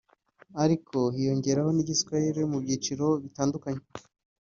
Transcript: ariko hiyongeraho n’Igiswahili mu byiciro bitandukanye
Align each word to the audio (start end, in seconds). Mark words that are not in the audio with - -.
ariko 0.63 0.97
hiyongeraho 1.15 1.69
n’Igiswahili 1.73 2.41
mu 2.51 2.57
byiciro 2.63 3.07
bitandukanye 3.23 3.83